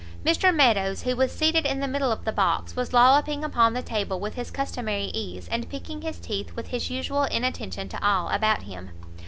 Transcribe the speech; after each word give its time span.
Mr 0.25 0.51
Meadows, 0.51 1.03
who 1.03 1.15
was 1.15 1.31
seated 1.31 1.63
in 1.63 1.79
the 1.79 1.87
middle 1.87 2.11
of 2.11 2.25
the 2.25 2.31
box, 2.31 2.75
was 2.75 2.91
lolloping 2.91 3.43
upon 3.43 3.73
the 3.73 3.83
table 3.83 4.19
with 4.19 4.33
his 4.33 4.49
customary 4.49 5.11
ease, 5.13 5.47
and 5.51 5.69
picking 5.69 6.01
his 6.01 6.17
teeth 6.17 6.55
with 6.55 6.69
his 6.69 6.89
usual 6.89 7.25
inattention 7.25 7.87
to 7.87 8.03
all 8.03 8.27
about 8.29 8.63
him. 8.63 8.89